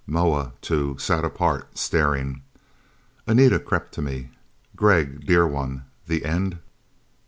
[0.07, 2.41] Moa too, sat apart staring.
[3.27, 4.31] And Anita crept to me.
[4.75, 5.83] "Gregg, dear one.
[6.07, 6.57] The end...."